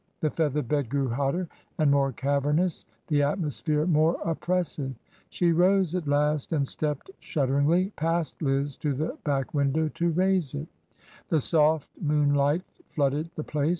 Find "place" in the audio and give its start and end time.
13.43-13.69